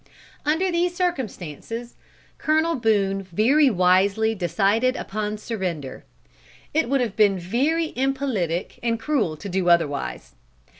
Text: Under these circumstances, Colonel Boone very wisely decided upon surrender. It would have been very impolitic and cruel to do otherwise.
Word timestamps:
Under 0.47 0.71
these 0.71 0.95
circumstances, 0.95 1.93
Colonel 2.39 2.73
Boone 2.73 3.21
very 3.21 3.69
wisely 3.69 4.33
decided 4.33 4.95
upon 4.95 5.37
surrender. 5.37 6.05
It 6.73 6.89
would 6.89 7.01
have 7.01 7.15
been 7.15 7.37
very 7.37 7.93
impolitic 7.95 8.79
and 8.81 8.99
cruel 8.99 9.37
to 9.37 9.47
do 9.47 9.69
otherwise. 9.69 10.33